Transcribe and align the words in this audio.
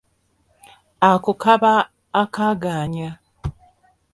Ako 1.09 1.31
kaba 1.41 1.73
akaagaanya. 2.21 3.09